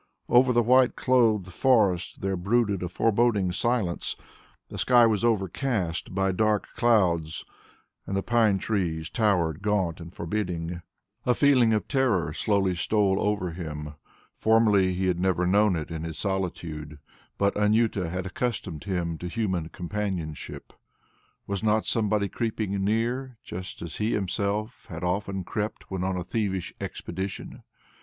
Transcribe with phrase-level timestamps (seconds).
[0.29, 4.15] Over the white clothed forest there brooded a foreboding silence;
[4.69, 7.45] the sky was overcast by dark clouds
[8.07, 10.81] and the pine trees towered gaunt and forbidding.
[11.27, 13.93] A feeling of terror slowly stole over him.
[14.33, 16.97] Formerly he had never known it in his solitude,
[17.37, 20.73] but Anjuta had accustomed him to human companionship.
[21.45, 26.23] Was not somebody creeping near, just as he himself had often crept when on a
[26.23, 27.61] thievish expedition?